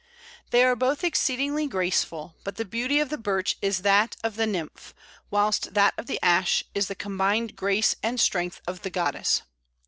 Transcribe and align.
They 0.49 0.63
are 0.63 0.75
both 0.75 1.03
exceedingly 1.03 1.67
graceful, 1.67 2.33
but 2.43 2.55
the 2.55 2.65
beauty 2.65 2.99
of 2.99 3.09
the 3.09 3.19
Birch 3.19 3.55
is 3.61 3.83
that 3.83 4.15
of 4.23 4.35
the 4.35 4.47
nymph, 4.47 4.95
whilst 5.29 5.75
that 5.75 5.93
of 5.95 6.07
the 6.07 6.19
Ash 6.25 6.63
is 6.73 6.87
the 6.87 6.95
combined 6.95 7.55
grace 7.55 7.95
and 8.01 8.19
strength 8.19 8.61
of 8.65 8.81
the 8.81 8.89
goddess. 8.89 9.43